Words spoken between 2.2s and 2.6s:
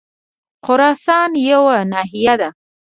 ده.